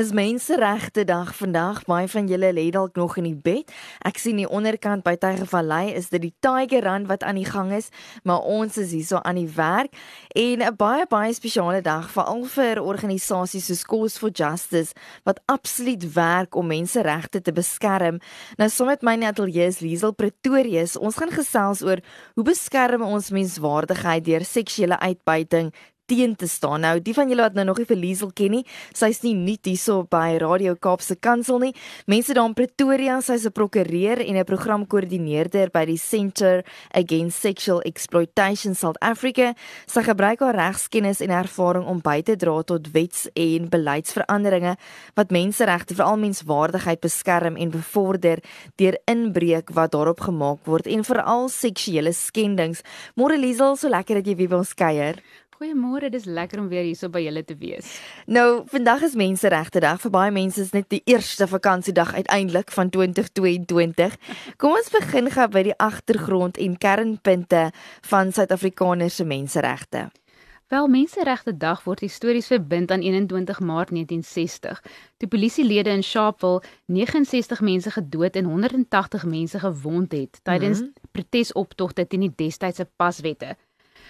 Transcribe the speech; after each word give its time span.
Dis 0.00 0.12
menseregte 0.16 1.04
dag 1.04 1.34
vandag. 1.36 1.82
Baie 1.84 2.06
van 2.08 2.28
julle 2.28 2.48
lê 2.56 2.62
dalk 2.72 2.96
nog 2.96 3.18
in 3.20 3.26
die 3.26 3.36
bed. 3.36 3.68
Ek 4.08 4.16
sien 4.16 4.38
die 4.40 4.46
onderkant 4.48 5.04
by 5.04 5.12
Tygervallei 5.20 5.90
is 5.92 6.08
dit 6.08 6.22
die 6.24 6.32
Tiger 6.40 6.86
Run 6.86 7.04
wat 7.10 7.26
aan 7.28 7.36
die 7.36 7.44
gang 7.44 7.68
is, 7.76 7.90
maar 8.24 8.40
ons 8.48 8.78
is 8.80 8.94
hierso 8.96 9.20
aan 9.20 9.36
die 9.36 9.50
werk 9.58 9.92
en 10.32 10.64
'n 10.64 10.76
baie 10.76 11.04
baie 11.04 11.34
spesiale 11.36 11.82
dag 11.82 12.08
veral 12.16 12.44
vir 12.44 12.80
organisasies 12.80 13.66
soos 13.66 13.84
Cause 13.84 14.18
for 14.18 14.30
Justice 14.30 14.94
wat 15.24 15.40
absoluut 15.46 16.12
werk 16.14 16.54
om 16.54 16.66
menseregte 16.66 17.42
te 17.42 17.52
beskerm. 17.52 18.20
Nou 18.56 18.70
saam 18.70 18.86
met 18.86 19.02
my 19.02 19.12
in 19.12 19.20
die 19.20 19.28
ateljee 19.28 19.66
is 19.66 19.80
Liesel 19.80 20.14
Pretorius. 20.14 20.96
Ons 20.96 21.16
gaan 21.16 21.30
gesels 21.30 21.82
oor 21.82 22.00
hoe 22.34 22.44
beskerm 22.44 23.02
ons 23.02 23.30
menswaardigheid 23.30 24.24
deur 24.24 24.44
seksuele 24.44 24.98
uitbuiting 24.98 25.72
teen 26.10 26.34
te 26.36 26.48
staan. 26.50 26.82
Nou, 26.82 26.96
die 27.02 27.14
van 27.14 27.30
julle 27.30 27.46
wat 27.46 27.56
nou 27.58 27.64
nog 27.68 27.78
nie 27.78 27.86
vir 27.86 27.98
Liesel 28.00 28.32
ken 28.34 28.56
nie, 28.56 28.64
sy's 28.96 29.22
nie 29.22 29.34
nuut 29.38 29.68
hierso 29.68 30.02
by 30.10 30.40
Radio 30.42 30.74
Kaapse 30.74 31.14
Kansel 31.22 31.60
nie. 31.62 31.72
Mense 32.10 32.34
daar 32.34 32.48
in 32.50 32.56
Pretoria, 32.58 33.20
sy's 33.20 33.46
'n 33.46 33.52
prokureur 33.52 34.18
en 34.18 34.36
'n 34.36 34.44
programkoördineerder 34.44 35.70
by 35.70 35.84
die 35.84 35.98
Centre 35.98 36.64
Against 36.92 37.40
Sexual 37.40 37.80
Exploitation 37.82 38.74
South 38.74 38.98
Africa. 39.00 39.54
Sy 39.86 40.02
gebruik 40.02 40.40
haar 40.40 40.54
regskennis 40.54 41.20
en 41.20 41.30
ervaring 41.30 41.86
om 41.86 42.00
by 42.00 42.22
te 42.22 42.36
dra 42.36 42.62
tot 42.62 42.90
wets- 42.92 43.28
en 43.34 43.68
beleidsveranderinge 43.68 44.76
wat 45.14 45.30
menseregte, 45.30 45.94
veral 45.94 46.16
menswaardigheid 46.16 47.00
beskerm 47.00 47.56
en 47.56 47.70
bevorder 47.70 48.42
deur 48.76 48.98
inbreuk 49.04 49.70
wat 49.74 49.92
daarop 49.92 50.20
gemaak 50.20 50.66
word 50.66 50.86
en 50.86 51.04
veral 51.04 51.48
seksuele 51.48 52.12
skendings. 52.12 52.82
Môre 53.14 53.38
Liesel, 53.38 53.76
so 53.76 53.88
lekker 53.88 54.14
dat 54.14 54.26
jy 54.26 54.36
weer 54.36 54.48
by 54.48 54.56
ons 54.56 54.74
kuier. 54.74 55.20
Goeiemôre, 55.60 56.08
dis 56.08 56.24
lekker 56.24 56.56
om 56.62 56.70
weer 56.72 56.86
hierso 56.88 57.10
by 57.12 57.20
julle 57.20 57.42
te 57.44 57.52
wees. 57.60 57.90
Nou, 58.24 58.62
vandag 58.72 59.02
is 59.04 59.16
Menseregte 59.20 59.82
Dag. 59.84 59.98
Vir 60.00 60.12
baie 60.14 60.32
mense 60.32 60.62
is 60.62 60.70
dit 60.72 60.86
die 60.94 61.00
eerste 61.12 61.44
vakansiedag 61.50 62.14
uiteindelik 62.14 62.72
van 62.72 62.88
2022. 62.88 64.16
Kom 64.56 64.78
ons 64.78 64.88
begin 64.94 65.28
gou 65.28 65.46
by 65.52 65.66
die 65.68 65.76
agtergrond 65.76 66.56
en 66.64 66.78
kernpunte 66.80 67.66
van 68.08 68.32
Suid-Afrikaners 68.32 69.20
se 69.20 69.28
menseregte. 69.28 70.06
Wel, 70.72 70.88
Menseregte 70.88 71.52
Dag 71.52 71.84
word 71.84 72.06
histories 72.08 72.48
verbind 72.48 72.88
aan 72.96 73.04
21 73.04 73.60
Maart 73.60 73.92
1960. 73.92 74.80
Toe 75.20 75.28
polisielede 75.28 75.92
in 75.92 76.00
Sharpeville 76.00 76.64
69 76.88 77.60
mense 77.60 77.92
gedood 78.00 78.40
en 78.40 78.48
180 78.48 79.28
mense 79.28 79.60
gewond 79.60 80.12
het 80.16 80.40
tydens 80.40 80.80
mm 80.80 80.84
-hmm. 80.84 81.10
protesoptogte 81.12 82.06
teen 82.06 82.30
die 82.30 82.36
destydse 82.36 82.88
paswette. 82.96 83.58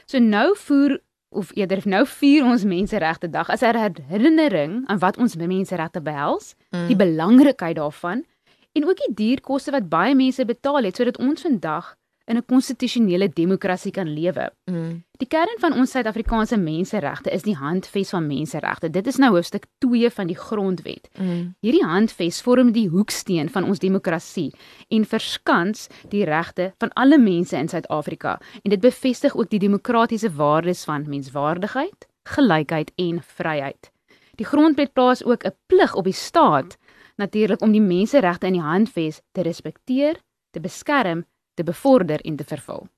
So 0.07 0.19
nou 0.19 0.55
voer 0.57 1.01
of 1.31 1.51
eerder 1.55 1.83
nou 1.85 2.07
vier 2.07 2.45
ons 2.45 2.65
menseregte 2.65 3.31
dag 3.31 3.49
as 3.51 3.63
'n 3.63 3.95
herinnering 4.09 4.83
aan 4.87 4.99
wat 4.99 5.17
ons 5.17 5.37
menseregte 5.37 6.01
behels, 6.03 6.55
mm. 6.71 6.87
die 6.87 6.97
belangrikheid 6.97 7.77
daarvan 7.77 8.25
en 8.73 8.85
ook 8.85 8.97
die 8.97 9.15
duurkoste 9.15 9.71
wat 9.71 9.89
baie 9.89 10.15
mense 10.15 10.45
betaal 10.45 10.83
het 10.83 10.97
sodat 10.97 11.19
ons 11.19 11.43
vandag 11.43 11.97
in 12.25 12.37
'n 12.37 12.45
konstitusionele 12.47 13.29
demokrasie 13.29 13.93
kan 13.93 14.09
lewe. 14.09 14.53
Mm. 14.65 15.05
Die 15.19 15.29
kern 15.29 15.59
van 15.59 15.73
ons 15.73 15.91
Suid-Afrikaanse 15.91 16.57
menseregte 16.57 17.31
is 17.31 17.43
die 17.43 17.57
Handves 17.57 18.11
van 18.11 18.27
Menseregte. 18.27 18.91
Dit 18.91 19.07
is 19.07 19.17
nou 19.17 19.31
hoofstuk 19.35 19.67
2 19.79 20.11
van 20.11 20.27
die 20.27 20.37
Grondwet. 20.37 21.09
Mm. 21.19 21.55
Hierdie 21.61 21.85
Handves 21.85 22.41
vorm 22.43 22.73
die 22.73 22.89
hoeksteen 22.89 23.49
van 23.49 23.65
ons 23.65 23.79
demokrasie 23.79 24.55
en 24.89 25.05
verskans 25.05 25.89
die 26.09 26.25
regte 26.25 26.73
van 26.79 26.93
alle 26.93 27.19
mense 27.19 27.57
in 27.57 27.69
Suid-Afrika 27.69 28.41
en 28.63 28.71
dit 28.71 28.81
bevestig 28.81 29.37
ook 29.37 29.51
die 29.51 29.59
demokratiese 29.59 30.31
waardes 30.31 30.85
van 30.85 31.09
menswaardigheid, 31.09 32.09
gelykheid 32.23 32.93
en 32.97 33.23
vryheid. 33.23 33.91
Die 34.37 34.47
Grondwet 34.47 34.93
plaas 34.93 35.25
ook 35.25 35.45
'n 35.45 35.57
plig 35.67 35.95
op 35.95 36.05
die 36.05 36.13
staat 36.13 36.79
natuurlik 37.21 37.61
om 37.61 37.73
die 37.73 37.85
menseregte 37.85 38.47
in 38.47 38.53
die 38.53 38.65
Handves 38.65 39.21
te 39.33 39.43
respekteer, 39.43 40.21
te 40.51 40.61
beskerm 40.61 41.25
te 41.61 41.69
bevorder 41.69 42.25
en 42.25 42.41
te 42.41 42.49
vervul. 42.49 42.89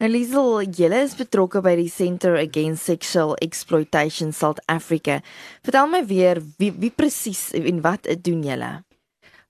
Nou 0.00 0.08
Liesel, 0.10 0.62
julle 0.78 1.00
is 1.04 1.16
betrokke 1.18 1.60
by 1.64 1.74
die 1.80 1.90
Center 1.92 2.38
Against 2.40 2.88
Sexual 2.88 3.34
Exploitation 3.44 4.32
South 4.32 4.60
Africa. 4.70 5.20
Vertel 5.66 5.90
my 5.92 6.04
weer 6.08 6.40
wie 6.60 6.70
wie 6.72 6.92
presies 6.94 7.48
en 7.58 7.82
wat 7.84 8.08
doen 8.24 8.44
julle? 8.46 8.78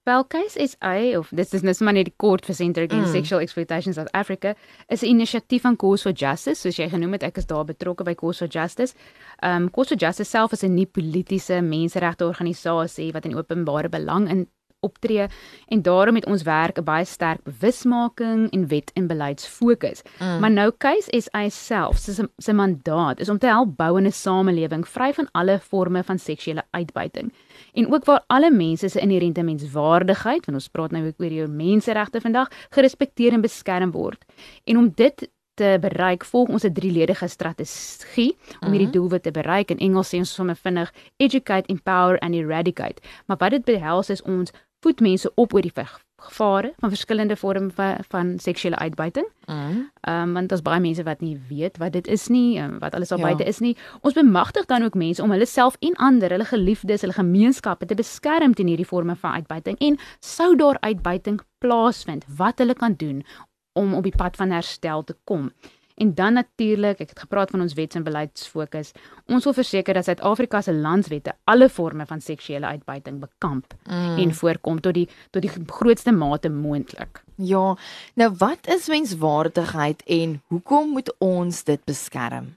Wel, 0.08 0.24
Case 0.32 0.66
SA 0.72 1.18
of 1.18 1.28
dis 1.36 1.52
is 1.52 1.64
net 1.66 1.80
maar 1.84 1.92
net 1.98 2.08
die 2.08 2.16
kort 2.16 2.46
vir 2.48 2.56
Center 2.56 2.86
Against 2.88 3.10
mm. 3.10 3.16
Sexual 3.18 3.42
Exploitation 3.44 3.92
South 3.92 4.08
Africa 4.16 4.54
is 4.88 5.02
'n 5.02 5.12
inisiatief 5.12 5.62
van 5.62 5.76
Cause 5.76 6.02
for 6.02 6.12
Justice, 6.16 6.60
soos 6.60 6.78
jy 6.80 6.88
genoem 6.88 7.12
het, 7.12 7.22
ek 7.22 7.36
is 7.36 7.46
daar 7.46 7.64
betrokke 7.68 8.04
by 8.04 8.14
Cause 8.14 8.38
for 8.38 8.48
Justice. 8.48 8.94
Um 9.42 9.68
Cause 9.70 9.92
for 9.92 10.00
Justice 10.00 10.30
self 10.30 10.52
is 10.52 10.64
'n 10.64 10.74
nie 10.74 10.86
politieke 10.86 11.60
menseregte 11.60 12.24
organisasie 12.24 13.12
wat 13.12 13.26
in 13.26 13.36
openbare 13.36 13.88
belang 13.88 14.30
in 14.30 14.48
optree 14.80 15.26
en 15.66 15.82
daarom 15.82 16.14
het 16.14 16.26
ons 16.26 16.42
werk 16.42 16.78
'n 16.78 16.84
baie 16.84 17.04
sterk 17.04 17.42
bewusmaking 17.44 18.50
en 18.50 18.66
wet 18.68 18.90
en 18.94 19.06
beleidsfokus. 19.06 20.02
Mm. 20.18 20.40
Maar 20.40 20.50
nou 20.50 20.72
is 21.08 21.28
hy 21.32 21.48
self 21.48 21.96
se 21.96 22.28
se 22.36 22.52
mandaat 22.52 23.20
is 23.20 23.28
om 23.28 23.38
te 23.38 23.46
help 23.46 23.76
bou 23.76 24.00
'n 24.00 24.12
samelewing 24.12 24.88
vry 24.88 25.12
van 25.12 25.28
alle 25.32 25.58
forme 25.58 26.04
van 26.04 26.18
seksuele 26.18 26.62
uitbuiting 26.70 27.32
en 27.74 27.92
ook 27.92 28.04
waar 28.04 28.24
alle 28.26 28.50
mense 28.50 28.88
se 28.88 29.00
inherente 29.00 29.42
menswaardigheid, 29.42 30.46
want 30.46 30.58
ons 30.58 30.68
praat 30.68 30.90
nou 30.90 31.06
ook 31.06 31.20
oor 31.20 31.32
jou 31.32 31.48
menseregte 31.48 32.20
vandag, 32.20 32.48
gerespekteer 32.70 33.32
en 33.32 33.40
beskerm 33.40 33.90
word. 33.90 34.24
En 34.64 34.76
om 34.76 34.92
dit 34.94 35.28
te 35.58 35.76
bereik 35.80 36.24
volg 36.24 36.48
ons 36.48 36.64
'n 36.64 36.72
drieledige 36.72 37.28
strategie 37.28 38.36
om 38.60 38.70
hierdie 38.70 38.88
mhm. 38.88 38.96
doelwit 38.96 39.22
te 39.22 39.30
bereik 39.30 39.70
in 39.70 39.78
Engels 39.78 40.14
sê 40.14 40.18
ons 40.18 40.34
sommer 40.34 40.56
vinnig 40.56 40.92
educate 41.16 41.66
empower 41.68 42.18
and 42.18 42.34
eradicate 42.34 43.02
maar 43.26 43.36
wat 43.36 43.50
dit 43.50 43.64
behels 43.64 44.10
is 44.10 44.22
ons 44.22 44.52
voed 44.80 45.00
mense 45.00 45.32
op 45.34 45.54
oor 45.54 45.62
die 45.62 45.72
gevare 46.18 46.72
van 46.76 46.90
verskillende 46.90 47.36
vorme 47.36 47.70
van, 47.70 47.96
van 48.08 48.38
seksuele 48.38 48.76
uitbuiting. 48.76 49.26
Mhm. 49.46 49.78
Ehm 50.00 50.28
um, 50.28 50.32
want 50.32 50.48
daar's 50.48 50.62
baie 50.62 50.80
mense 50.80 51.02
wat 51.02 51.20
nie 51.20 51.40
weet 51.48 51.76
wat 51.78 51.92
dit 51.92 52.06
is 52.06 52.26
nie, 52.28 52.60
um, 52.60 52.78
wat 52.78 52.94
alles 52.94 53.08
daar 53.08 53.18
ja. 53.18 53.24
buite 53.24 53.44
is 53.44 53.58
nie. 53.58 53.76
Ons 54.00 54.14
bemagtig 54.14 54.64
dan 54.64 54.82
ook 54.82 54.94
mense 54.94 55.22
om 55.22 55.30
hulle 55.30 55.46
self 55.46 55.76
en 55.78 55.94
ander, 55.94 56.30
hulle 56.30 56.44
geliefdes, 56.44 57.00
hulle 57.00 57.12
gemeenskappe 57.12 57.86
te 57.86 57.94
beskerm 57.94 58.54
teen 58.54 58.66
hierdie 58.66 58.86
vorme 58.86 59.16
van 59.16 59.32
uitbuiting 59.32 59.78
en 59.78 59.98
sou 60.20 60.56
daar 60.56 60.76
uitbuiting 60.80 61.40
plaasvind, 61.58 62.24
wat 62.36 62.58
hulle 62.58 62.74
kan 62.74 62.94
doen 62.94 63.24
om 63.72 63.94
op 63.94 64.02
die 64.02 64.16
pad 64.16 64.36
van 64.36 64.50
herstel 64.50 65.04
te 65.04 65.16
kom. 65.24 65.52
En 65.98 66.14
dan 66.14 66.32
natuurlik, 66.38 67.00
ek 67.02 67.10
het 67.10 67.24
gepraat 67.24 67.50
van 67.50 67.64
ons 67.64 67.74
wets 67.74 67.98
en 67.98 68.04
beleidsfokus. 68.06 68.92
Ons 69.26 69.48
wil 69.48 69.56
verseker 69.56 69.98
dat 69.98 70.06
Suid-Afrika 70.06 70.60
se 70.62 70.74
landswette 70.74 71.34
alle 71.50 71.68
forme 71.68 72.06
van 72.06 72.20
seksuele 72.22 72.66
uitbuiting 72.66 73.18
bekamp 73.20 73.74
mm. 73.82 74.18
en 74.22 74.34
voorkom 74.34 74.80
tot 74.80 74.94
die 74.94 75.08
tot 75.34 75.42
die 75.42 75.50
grootste 75.66 76.14
mate 76.14 76.52
moontlik. 76.54 77.22
Ja. 77.34 77.74
Nou 78.14 78.30
wat 78.38 78.70
is 78.70 78.86
menswaardigheid 78.88 80.02
en 80.06 80.38
hoekom 80.46 80.94
moet 80.94 81.10
ons 81.18 81.64
dit 81.64 81.84
beskerm? 81.84 82.54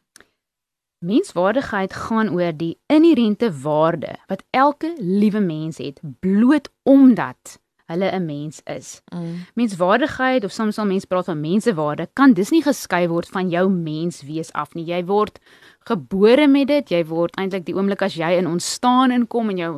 Menswaardigheid 1.02 1.94
gaan 1.94 2.30
oor 2.30 2.54
die 2.54 2.76
inherente 2.86 3.50
waarde 3.64 4.20
wat 4.30 4.44
elke 4.50 4.94
liewe 5.00 5.40
mens 5.40 5.82
het 5.82 5.98
bloot 6.20 6.70
omdat 6.84 7.58
hulle 7.92 8.12
'n 8.12 8.26
mens 8.26 8.62
is. 8.66 9.02
Mm. 9.14 9.46
Menswaardigheid 9.56 10.44
of 10.44 10.52
soms 10.52 10.76
sal 10.76 10.86
mense 10.86 11.08
praat 11.08 11.26
van 11.26 11.40
mensewaarde 11.40 12.08
kan 12.14 12.34
dis 12.34 12.52
nie 12.52 12.64
geskei 12.64 13.08
word 13.08 13.28
van 13.30 13.50
jou 13.50 13.70
menswees 13.70 14.52
af 14.54 14.74
nie. 14.74 14.86
Jy 14.86 15.06
word 15.06 15.40
gebore 15.88 16.48
met 16.48 16.68
dit. 16.68 16.90
Jy 16.90 17.02
word 17.10 17.36
eintlik 17.42 17.66
die 17.66 17.76
oomblik 17.76 18.04
as 18.06 18.16
jy 18.20 18.36
in 18.38 18.50
ontstaan 18.50 19.12
inkom 19.12 19.50
en 19.54 19.58
jou 19.58 19.72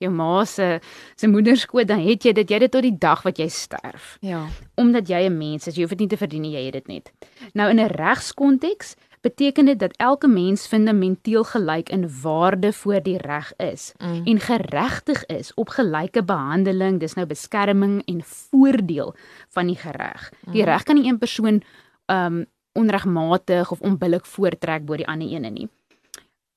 jou 0.00 0.12
ma 0.12 0.44
se 0.44 0.80
se 1.16 1.28
moederskoot, 1.28 1.88
dan 1.88 2.00
het 2.00 2.24
jy 2.24 2.32
dit 2.32 2.50
jy 2.50 2.58
dit 2.58 2.72
tot 2.72 2.82
die 2.82 2.96
dag 2.98 3.22
wat 3.22 3.38
jy 3.38 3.48
sterf. 3.48 4.16
Ja. 4.20 4.46
Omdat 4.76 5.08
jy 5.08 5.28
'n 5.28 5.38
mens 5.38 5.66
is, 5.66 5.76
jy 5.76 5.82
hoef 5.82 5.90
dit 5.96 6.00
nie 6.00 6.08
te 6.08 6.16
verdien 6.16 6.42
nie, 6.42 6.52
jy 6.52 6.64
het 6.64 6.72
dit 6.72 6.88
net. 6.88 7.12
Nou 7.54 7.70
in 7.70 7.80
'n 7.80 7.88
regskonteks 7.88 8.96
beteken 9.20 9.64
dit 9.64 9.78
dat 9.78 9.96
elke 9.96 10.28
mens 10.28 10.66
fundamenteel 10.66 11.44
gelyk 11.44 11.88
in 11.88 12.08
waarde 12.22 12.72
voor 12.72 13.02
die 13.02 13.18
reg 13.18 13.52
is 13.56 13.92
mm. 13.98 14.26
en 14.26 14.40
geregtig 14.40 15.26
is 15.26 15.54
op 15.54 15.68
gelyke 15.68 16.24
behandeling, 16.24 17.00
dis 17.00 17.14
nou 17.14 17.26
beskerming 17.26 18.02
en 18.04 18.22
voordeel 18.24 19.14
van 19.48 19.66
die 19.66 19.76
gereg. 19.76 20.32
Die 20.52 20.62
mm. 20.62 20.68
reg 20.68 20.82
kan 20.82 20.96
nie 20.96 21.08
een 21.08 21.18
persoon 21.18 21.62
um 22.06 22.46
onregmatig 22.78 23.70
of 23.70 23.80
onbillik 23.80 24.26
voortrek 24.26 24.84
bo 24.84 24.96
die 24.96 25.08
ander 25.08 25.28
ene 25.28 25.50
nie 25.50 25.68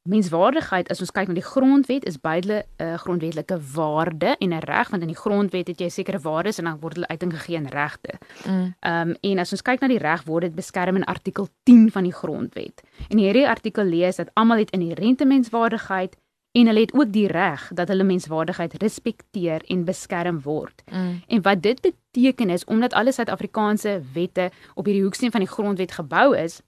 menswaardigheid 0.03 0.89
as 0.91 0.99
ons 0.99 1.13
kyk 1.15 1.29
na 1.29 1.37
die 1.37 1.45
grondwet 1.45 2.03
is 2.09 2.17
beide 2.19 2.63
'n 2.63 2.83
uh, 2.83 2.97
grondwetlike 2.99 3.57
waarde 3.75 4.35
en 4.39 4.51
'n 4.53 4.59
reg 4.59 4.89
want 4.89 5.01
in 5.01 5.07
die 5.07 5.21
grondwet 5.23 5.67
het 5.67 5.79
jy 5.79 5.89
sekere 5.89 6.19
waardes 6.19 6.57
en 6.57 6.65
dan 6.65 6.79
word 6.79 6.95
hulle 6.95 7.07
uiting 7.07 7.31
gegee 7.31 7.55
in 7.55 7.67
regte. 7.67 8.19
Mm. 8.45 8.75
Ehm 8.79 9.09
um, 9.09 9.15
en 9.21 9.39
as 9.39 9.51
ons 9.51 9.61
kyk 9.61 9.79
na 9.79 9.87
die 9.87 10.03
reg 10.03 10.23
word 10.25 10.41
dit 10.41 10.55
beskerm 10.55 10.95
in 10.95 11.03
artikel 11.05 11.47
10 11.63 11.91
van 11.91 12.03
die 12.03 12.13
grondwet. 12.13 12.83
En 13.09 13.17
hierdie 13.17 13.47
artikel 13.47 13.83
lees 13.83 14.15
dat 14.15 14.29
almal 14.33 14.57
het 14.57 14.71
inherente 14.71 15.25
menswaardigheid 15.25 16.17
en 16.53 16.67
hulle 16.69 16.79
het 16.79 16.93
ook 16.93 17.11
die 17.13 17.27
reg 17.27 17.71
dat 17.73 17.87
hulle 17.87 18.03
menswaardigheid 18.03 18.73
respekteer 18.81 19.63
en 19.67 19.85
beskerm 19.85 20.41
word. 20.41 20.83
Mm. 20.91 21.23
En 21.27 21.41
wat 21.41 21.61
dit 21.61 21.81
beteken 21.81 22.49
is 22.49 22.65
omdat 22.65 22.93
alle 22.93 23.11
Suid-Afrikaanse 23.11 24.01
wette 24.13 24.51
op 24.73 24.85
hierdie 24.85 25.03
hoeksteen 25.03 25.31
van 25.31 25.39
die 25.39 25.49
grondwet 25.49 25.91
gebou 25.91 26.37
is, 26.37 26.61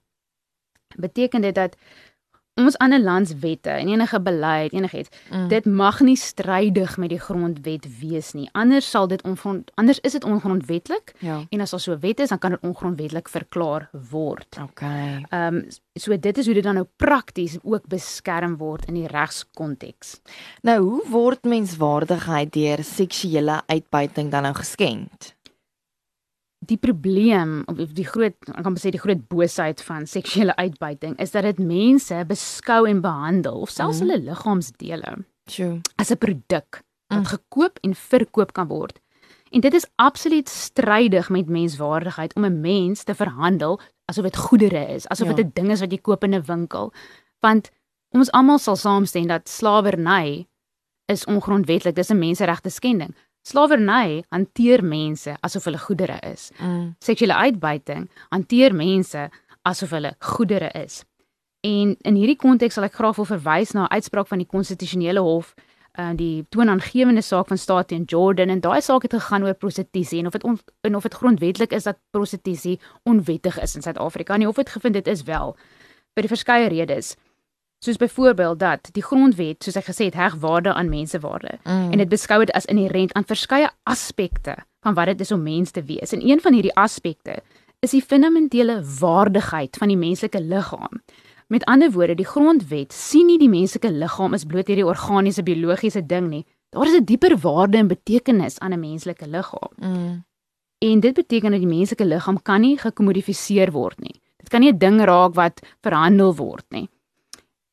beteken 0.96 1.40
dit 1.40 1.54
dat 1.54 1.76
ons 2.56 2.78
ander 2.78 3.00
landswette 3.00 3.70
en 3.70 3.88
enige 3.88 4.20
beleid, 4.20 4.72
enigiets, 4.72 5.08
Mm. 5.30 5.48
dit 5.48 5.64
mag 5.64 6.00
nie 6.00 6.16
strydig 6.16 6.96
met 6.96 7.08
die 7.08 7.18
grondwet 7.20 7.86
wees 8.00 8.32
nie. 8.32 8.48
Anders 8.52 8.90
sal 8.90 9.06
dit 9.08 9.22
ongrond 9.22 9.70
anders 9.74 10.00
is 10.00 10.12
dit 10.12 10.24
ongrondwetlik 10.24 11.12
Ja. 11.18 11.44
en 11.50 11.60
as 11.60 11.70
daar 11.70 11.80
so 11.80 11.92
'n 11.92 12.00
wet 12.00 12.20
is, 12.20 12.28
dan 12.28 12.38
kan 12.38 12.50
dit 12.50 12.60
ongrondwetlik 12.62 13.28
verklaar 13.28 13.88
word. 14.10 14.58
Okay. 14.62 15.24
Ehm 15.30 15.54
um, 15.54 15.66
so 15.94 16.18
dit 16.18 16.38
is 16.38 16.44
hoe 16.44 16.54
dit 16.54 16.62
dan 16.64 16.74
nou 16.74 16.86
prakties 16.96 17.58
ook 17.62 17.86
beskerm 17.86 18.56
word 18.56 18.84
in 18.88 18.94
die 18.94 19.06
regskonteks. 19.06 20.20
Nou, 20.62 20.80
hoe 20.82 21.02
word 21.08 21.44
menswaardigheid 21.44 22.52
deur 22.52 22.84
seksuele 22.84 23.62
uitbuiting 23.66 24.30
dan 24.30 24.42
nou 24.42 24.54
geskend? 24.54 25.34
Die 26.66 26.76
probleem 26.76 27.62
of 27.68 27.76
die 27.94 28.04
groot 28.04 28.34
ek 28.48 28.62
kan 28.64 28.74
sê 28.76 28.90
die 28.90 28.98
groot 29.02 29.28
boosheid 29.28 29.82
van 29.86 30.06
seksuele 30.06 30.56
uitbuiting 30.56 31.16
is 31.22 31.30
dat 31.30 31.42
dit 31.46 31.58
mense 31.58 32.24
beskou 32.26 32.86
en 32.90 33.00
behandel 33.00 33.60
of 33.62 33.70
selfs 33.70 34.00
Mhm. 34.00 34.08
hulle 34.08 34.18
liggaamsdele 34.30 35.24
Sjoe. 35.48 35.80
as 35.98 36.10
'n 36.10 36.16
produk 36.18 36.82
wat 37.08 37.18
Mm. 37.20 37.24
gekoop 37.26 37.78
en 37.84 37.94
verkoop 37.94 38.52
kan 38.52 38.68
word. 38.68 38.98
En 39.52 39.60
dit 39.60 39.74
is 39.74 39.86
absoluut 39.96 40.48
strydig 40.48 41.30
met 41.30 41.46
menswaardigheid 41.48 42.34
om 42.34 42.44
'n 42.44 42.60
mens 42.60 43.04
te 43.04 43.14
verhandel 43.14 43.80
asof 44.10 44.24
dit 44.24 44.36
goedere 44.36 44.88
is, 44.94 45.06
asof 45.08 45.28
Ja. 45.28 45.34
dit 45.34 45.46
'n 45.46 45.50
ding 45.54 45.70
is 45.70 45.80
wat 45.80 45.90
jy 45.92 45.98
koop 45.98 46.24
in 46.24 46.34
'n 46.34 46.42
winkel. 46.42 46.92
Want 47.40 47.70
ons 48.10 48.30
almal 48.32 48.58
sal 48.58 48.76
saamstem 48.76 49.26
dat 49.28 49.48
slawerny 49.48 50.46
is 51.08 51.24
ongrondwetlik, 51.26 51.94
dis 51.94 52.10
'n 52.10 52.18
menseregte 52.18 52.70
skending. 52.70 53.14
Slawerny 53.46 54.24
hanteer 54.34 54.82
mense 54.82 55.36
asof 55.46 55.68
hulle 55.68 55.78
goedere 55.78 56.18
is. 56.32 56.50
Mm. 56.58 56.96
Seksuele 56.98 57.34
uitbuiting 57.34 58.08
hanteer 58.34 58.74
mense 58.74 59.28
asof 59.62 59.92
hulle 59.94 60.16
goedere 60.18 60.70
is. 60.74 61.04
En 61.66 61.94
in 62.00 62.18
hierdie 62.18 62.38
konteks 62.38 62.74
sal 62.74 62.88
ek 62.88 62.98
graag 62.98 63.20
wil 63.20 63.28
verwys 63.28 63.74
na 63.74 63.86
'n 63.86 63.94
uitspraak 63.94 64.28
van 64.28 64.42
die 64.42 64.50
konstitusionele 64.50 65.22
hof 65.22 65.54
uh 65.98 66.12
die 66.16 66.44
toonaangewende 66.52 67.22
saak 67.22 67.48
van 67.48 67.58
staat 67.58 67.88
teen 67.88 68.04
Jordan 68.04 68.50
en 68.52 68.60
daai 68.60 68.80
saak 68.80 69.02
het 69.02 69.14
gegaan 69.14 69.44
oor 69.44 69.54
prostitusie 69.54 70.18
en 70.18 70.26
of 70.26 70.32
dit 70.32 70.44
en 70.80 70.96
of 70.96 71.02
dit 71.02 71.14
grondwetlik 71.14 71.72
is 71.72 71.84
dat 71.84 71.98
prostitusie 72.10 72.80
onwettig 73.02 73.60
is 73.62 73.76
in 73.76 73.82
Suid-Afrika 73.82 74.34
en 74.34 74.40
die 74.40 74.46
hof 74.46 74.56
het 74.56 74.68
gevind 74.68 74.94
dit 74.94 75.06
is 75.06 75.22
wel 75.22 75.56
vir 76.14 76.28
verskeie 76.28 76.68
redes 76.68 77.16
soos 77.78 77.96
byvoorbeeld 77.96 78.58
dat 78.58 78.88
die 78.92 79.02
grondwet 79.02 79.62
soos 79.64 79.76
ek 79.76 79.84
gesê 79.90 80.04
het 80.04 80.14
heg 80.14 80.34
waarde 80.40 80.72
aan 80.74 80.88
mensewaarde 80.88 81.58
Mm. 81.64 81.92
en 81.92 81.98
dit 81.98 82.08
beskou 82.08 82.38
dit 82.44 82.52
as 82.54 82.64
inherënt 82.64 83.12
aan 83.12 83.24
verskeie 83.24 83.70
aspekte 83.84 84.56
van 84.82 84.94
wat 84.94 85.06
dit 85.06 85.20
is 85.20 85.32
om 85.32 85.42
mens 85.42 85.70
te 85.70 85.82
wees. 85.82 86.12
En 86.12 86.28
een 86.28 86.40
van 86.40 86.52
hierdie 86.52 86.74
aspekte 86.76 87.42
is 87.80 87.90
die 87.90 88.02
fundamentele 88.02 88.82
waardigheid 89.00 89.76
van 89.76 89.88
die 89.88 89.96
menslike 89.96 90.40
liggaam. 90.40 91.02
Met 91.48 91.64
ander 91.64 91.90
woorde, 91.92 92.14
die 92.14 92.26
grondwet 92.26 92.92
sien 92.92 93.26
nie 93.26 93.38
die 93.38 93.48
menslike 93.48 93.90
liggaam 93.90 94.32
as 94.34 94.44
bloot 94.44 94.66
hierdie 94.66 94.86
organiese 94.86 95.42
biologiese 95.42 96.06
ding 96.06 96.28
nie. 96.28 96.44
Daar 96.70 96.86
is 96.86 96.94
'n 96.94 97.04
dieper 97.04 97.36
waarde 97.38 97.78
en 97.78 97.88
betekenis 97.88 98.58
aan 98.58 98.72
'n 98.72 98.80
menslike 98.80 99.26
liggaam. 99.28 99.72
Mm. 99.78 100.24
En 100.78 101.00
dit 101.00 101.14
beteken 101.14 101.50
dat 101.50 101.60
die 101.60 101.68
menslike 101.68 102.04
liggaam 102.04 102.42
kan 102.42 102.60
nie 102.60 102.76
gekommodifiseer 102.78 103.70
word 103.72 104.00
nie. 104.00 104.20
Dit 104.36 104.48
kan 104.48 104.60
nie 104.60 104.72
'n 104.72 104.78
ding 104.78 105.00
raak 105.04 105.34
wat 105.34 105.60
verhandel 105.82 106.34
word 106.34 106.64
nie. 106.70 106.88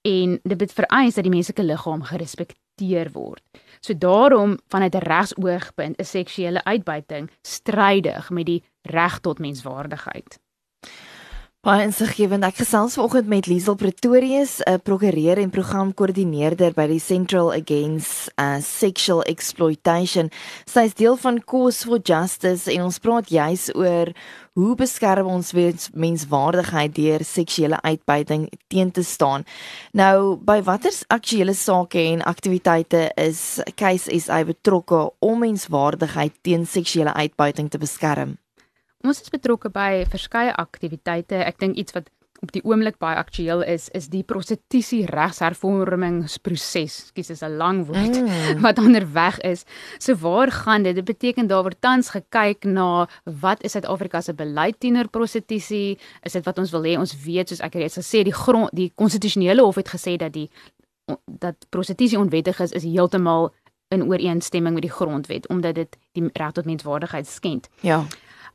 En 0.04 0.40
dit 0.44 0.58
bet 0.58 0.74
vereis 0.76 1.16
dat 1.16 1.24
die 1.24 1.32
menslike 1.32 1.64
liggaam 1.64 2.04
gerespekteer 2.04 3.12
word. 3.16 3.44
So 3.80 3.96
daarom 3.98 4.60
vanuit 4.68 4.96
'n 4.96 5.08
regsoogpunt 5.08 6.00
is 6.00 6.10
seksuele 6.10 6.64
uitbuiting 6.64 7.30
strydig 7.42 8.30
met 8.30 8.46
die 8.46 8.64
reg 8.82 9.20
tot 9.20 9.40
menswaardigheid. 9.40 10.40
Baie 11.64 11.86
insiggewend. 11.88 12.44
Ek 12.44 12.58
gesels 12.60 12.98
vanoggend 12.98 13.30
met 13.32 13.46
Liesel 13.48 13.78
Pretorius, 13.80 14.60
'n 14.68 14.82
prokureur 14.84 15.40
en 15.40 15.50
programkoördineerder 15.50 16.74
by 16.74 16.88
die 16.88 17.00
Central 17.00 17.54
Against 17.54 18.34
uh, 18.36 18.60
Sexual 18.60 19.22
Exploitation. 19.24 20.30
Sy 20.66 20.80
is 20.90 20.94
deel 20.94 21.16
van 21.16 21.40
Cause 21.40 21.88
for 21.88 22.00
Justice 22.04 22.68
en 22.68 22.84
ons 22.84 23.00
praat 23.00 23.30
juis 23.30 23.70
oor 23.76 24.12
hoe 24.54 24.76
beskerm 24.76 25.28
ons 25.28 25.52
mens- 25.52 25.90
menswaardigheid 25.94 26.96
deur 26.96 27.24
seksuele 27.24 27.82
uitbuiting 27.82 28.52
teen 28.68 28.92
te 28.92 29.04
staan. 29.04 29.44
Nou, 29.92 30.38
by 30.38 30.62
watter 30.62 30.94
aktuelle 31.08 31.54
sake 31.54 32.00
en 32.00 32.22
aktiwiteite 32.22 33.12
is 33.16 33.60
Case 33.76 34.20
SA 34.20 34.44
betrokke 34.46 35.12
om 35.20 35.40
menswaardigheid 35.40 36.34
teen 36.42 36.66
seksuele 36.66 37.14
uitbuiting 37.14 37.70
te 37.70 37.78
beskerm? 37.78 38.38
Ons 39.04 39.22
is 39.22 39.30
betrokke 39.30 39.70
by 39.70 40.06
verskeie 40.08 40.54
aktiwiteite. 40.56 41.36
Ek 41.36 41.60
dink 41.60 41.76
iets 41.76 41.92
wat 41.92 42.10
op 42.44 42.52
die 42.52 42.64
oomblik 42.68 42.98
baie 43.00 43.16
aktueel 43.16 43.64
is, 43.64 43.88
is 43.96 44.10
die 44.12 44.24
prostitusie 44.28 45.06
regshervormingsproses. 45.08 46.96
Skus, 47.10 47.32
dis 47.32 47.42
'n 47.42 47.56
lang 47.58 47.86
woord. 47.88 48.20
Mm. 48.20 48.62
wat 48.66 48.78
onderweg 48.78 49.40
is. 49.40 49.64
So 49.98 50.16
waar 50.16 50.52
gaan 50.52 50.84
dit? 50.84 50.96
Dit 50.96 51.06
beteken 51.06 51.48
daar 51.48 51.64
word 51.64 51.80
tans 51.80 52.10
gekyk 52.10 52.64
na 52.64 53.08
wat 53.24 53.64
is 53.64 53.72
Suid-Afrika 53.72 54.22
se 54.22 54.34
beleid 54.34 54.80
teenoor 54.80 55.08
prostitusie? 55.08 55.98
Is 56.24 56.32
dit 56.32 56.46
wat 56.46 56.58
ons 56.58 56.72
wil 56.72 56.84
hê 56.84 56.98
ons 57.00 57.16
weet 57.24 57.50
soos 57.50 57.64
ek 57.64 57.76
reeds 57.76 57.98
gesê 57.98 58.24
die 58.24 58.36
grond 58.36 58.70
die 58.74 58.92
konstitusionele 58.96 59.62
hof 59.62 59.76
het 59.76 59.90
gesê 59.90 60.18
dat 60.18 60.34
die 60.34 60.50
dat 61.26 61.56
prostitusie 61.70 62.20
onwettig 62.20 62.60
is 62.60 62.72
is 62.72 62.84
heeltemal 62.84 63.54
in 63.88 64.04
ooreenstemming 64.04 64.74
met 64.74 64.84
die 64.84 64.92
grondwet 64.92 65.48
omdat 65.48 65.76
dit 65.76 65.98
die 66.12 66.30
reg 66.34 66.52
tot 66.52 66.66
menswaardigheid 66.66 67.28
skend. 67.28 67.70
Ja. 67.82 68.06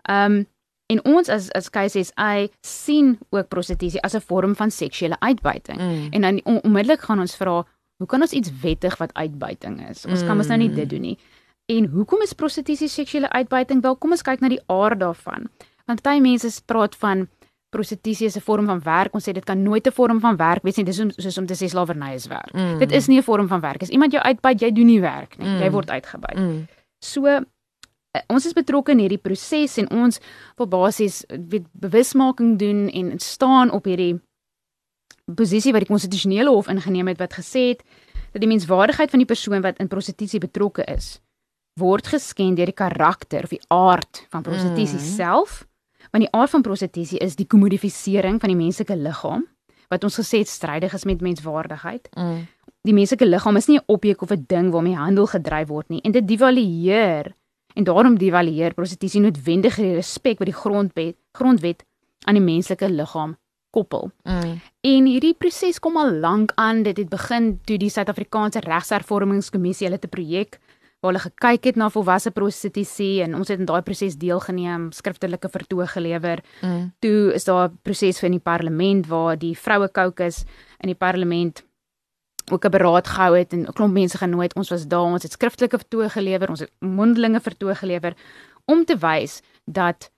Ehm 0.02 0.32
um, 0.32 0.46
en 0.92 1.04
ons 1.04 1.28
as 1.28 1.50
as 1.52 1.68
KSSI 1.70 2.48
sien 2.66 3.18
ook 3.30 3.48
prostitusie 3.48 4.00
as 4.02 4.14
'n 4.14 4.20
vorm 4.20 4.54
van 4.54 4.70
seksuele 4.70 5.16
uitbuiting. 5.20 5.78
Mm. 5.80 6.06
En 6.10 6.20
dan 6.20 6.40
on, 6.44 6.60
onmiddellik 6.62 7.00
gaan 7.00 7.20
ons 7.20 7.36
vra, 7.36 7.64
hoe 7.98 8.06
kan 8.06 8.20
ons 8.20 8.32
iets 8.32 8.50
wettig 8.62 8.96
wat 8.98 9.14
uitbuiting 9.14 9.88
is? 9.88 10.06
Ons 10.06 10.22
kan 10.24 10.36
mos 10.36 10.46
nou 10.46 10.58
nie 10.58 10.68
Mm. 10.68 10.74
dit 10.74 10.88
doen 10.90 11.00
nie. 11.00 11.18
En 11.66 11.84
hoekom 11.86 12.22
is 12.22 12.32
prostitusie 12.32 12.88
seksuele 12.88 13.28
uitbuiting? 13.28 13.82
Wel, 13.82 13.96
kom 13.96 14.10
ons 14.10 14.22
kyk 14.22 14.40
na 14.40 14.48
die 14.48 14.60
aard 14.66 14.98
daarvan. 15.00 15.48
Want 15.86 16.02
baie 16.02 16.20
mense 16.20 16.62
praat 16.64 16.94
van 16.96 17.28
prostitusie 17.70 18.26
as 18.26 18.36
'n 18.36 18.40
vorm 18.40 18.66
van 18.66 18.80
werk. 18.80 19.14
Ons 19.14 19.28
sê 19.28 19.32
dit 19.32 19.44
kan 19.44 19.62
nooit 19.62 19.86
'n 19.86 19.92
vorm 19.92 20.20
van 20.20 20.36
werk 20.36 20.62
wees 20.62 20.76
nie. 20.76 20.84
Dis 20.84 20.96
soos, 20.96 21.14
soos 21.16 21.38
om 21.38 21.46
te 21.46 21.54
sê 21.54 21.68
slawerny 21.68 22.14
is 22.14 22.26
werk. 22.26 22.52
Mm. 22.54 22.78
Dit 22.78 22.92
is 22.92 23.06
nie 23.08 23.18
'n 23.18 23.22
vorm 23.22 23.48
van 23.48 23.60
werk. 23.60 23.82
As 23.82 23.88
iemand 23.90 24.12
jou 24.12 24.22
uitbuit, 24.22 24.60
jy 24.60 24.72
doen 24.72 24.86
nie 24.86 25.00
werk 25.00 25.38
nie. 25.38 25.46
Mm. 25.48 25.60
Jy 25.60 25.70
word 25.70 25.90
uitgebuit. 25.90 26.36
Mm. 26.38 26.66
So 27.04 27.44
ons 28.28 28.46
is 28.46 28.52
betrokke 28.52 28.92
in 28.92 28.98
hierdie 28.98 29.18
proses 29.22 29.78
en 29.78 29.88
ons 29.90 30.20
wil 30.56 30.66
basies 30.66 31.24
eh, 31.28 31.38
weet 31.38 31.66
bewusmaking 31.72 32.58
doen 32.58 32.88
en 32.88 33.18
staan 33.18 33.70
op 33.70 33.84
hierdie 33.84 34.20
posisie 35.36 35.72
wat 35.72 35.84
die 35.84 35.90
konstitusionele 35.92 36.50
hof 36.50 36.68
ingeneem 36.72 37.08
het 37.12 37.18
wat 37.20 37.34
gesê 37.36 37.68
het 37.72 37.82
dat 38.32 38.40
die 38.44 38.48
menswaardigheid 38.50 39.10
van 39.10 39.18
die 39.22 39.28
persoon 39.28 39.62
wat 39.64 39.78
in 39.82 39.88
prostitusie 39.88 40.40
betrokke 40.40 40.84
is 40.88 41.18
word 41.80 42.06
geskend 42.10 42.56
deur 42.58 42.66
die 42.72 42.76
karakter 42.76 43.44
of 43.44 43.50
die 43.54 43.62
aard 43.68 44.24
van 44.32 44.42
prostitusie 44.42 44.98
Mm. 44.98 45.08
self 45.16 45.64
want 46.12 46.24
die 46.24 46.32
aard 46.32 46.50
van 46.50 46.62
prostitusie 46.62 47.18
is 47.20 47.36
die 47.36 47.46
kommodifisering 47.46 48.40
van 48.40 48.48
die 48.48 48.56
menslike 48.56 48.96
liggaam 48.96 49.44
wat 49.90 50.04
ons 50.04 50.16
gesê 50.20 50.38
het 50.42 50.48
strydig 50.48 50.94
is 50.94 51.04
met 51.04 51.20
menswaardigheid 51.20 52.08
Mm. 52.16 52.46
die 52.88 52.94
menslike 52.94 53.26
liggaam 53.26 53.56
is 53.56 53.68
nie 53.68 53.78
'n 53.78 53.84
objek 53.86 54.22
of 54.22 54.30
'n 54.32 54.44
ding 54.48 54.70
waarmee 54.72 54.94
handel 54.96 55.26
gedryf 55.26 55.68
word 55.68 55.88
nie 55.90 56.00
en 56.04 56.12
dit 56.12 56.26
devalueer 56.28 57.34
en 57.78 57.86
daarom 57.86 58.16
devalueer 58.18 58.74
prostitusie 58.74 59.22
noodwendig 59.22 59.78
die 59.78 59.94
respek 59.94 60.40
wat 60.42 60.50
die 60.50 60.60
grondwet 60.62 61.16
grondwet 61.38 61.84
aan 62.26 62.34
die 62.34 62.42
menslike 62.42 62.88
liggaam 62.90 63.36
koppel. 63.70 64.10
Mm. 64.24 64.56
En 64.88 65.06
hierdie 65.06 65.34
proses 65.38 65.78
kom 65.78 65.98
al 66.00 66.16
lank 66.22 66.54
aan. 66.56 66.82
Dit 66.82 66.96
het 66.96 67.10
begin 67.12 67.58
toe 67.68 67.76
die 67.78 67.92
Suid-Afrikaanse 67.92 68.64
Regshervormingskommissie 68.64 69.86
hulle 69.86 70.00
'n 70.02 70.08
projek 70.08 70.58
waar 71.00 71.12
hulle 71.12 71.22
gekyk 71.22 71.64
het 71.64 71.76
na 71.76 71.90
volwasse 71.90 72.30
prostitusie 72.30 73.22
en 73.22 73.34
ons 73.34 73.48
het 73.48 73.60
in 73.60 73.66
daai 73.66 73.82
proses 73.82 74.16
deelgeneem, 74.18 74.90
skriftelike 74.92 75.48
vertoog 75.48 75.92
gelewer. 75.92 76.42
Mm. 76.62 76.92
Toe 76.98 77.34
is 77.34 77.44
daar 77.44 77.68
'n 77.68 77.78
proses 77.82 78.22
in 78.22 78.32
die 78.32 78.40
parlement 78.40 79.06
waar 79.06 79.38
die 79.38 79.54
vroue 79.54 79.88
caucus 79.90 80.44
in 80.80 80.88
die 80.88 80.98
parlement 80.98 81.62
ook 82.52 82.64
'n 82.64 82.70
beraad 82.70 83.08
gehou 83.08 83.38
het 83.38 83.52
en 83.52 83.60
'n 83.60 83.72
klomp 83.72 83.92
mense 83.92 84.18
genooi. 84.18 84.48
Ons 84.54 84.68
was 84.68 84.86
daar, 84.86 85.00
ons 85.00 85.22
het 85.22 85.32
skriftelike 85.32 85.78
vertoog 85.78 86.12
gelewer, 86.12 86.48
ons 86.48 86.60
het 86.60 86.70
mondelinge 86.78 87.40
vertoog 87.40 87.78
gelewer 87.78 88.14
om 88.64 88.84
te 88.84 88.96
wys 88.96 89.40
dat 89.64 90.10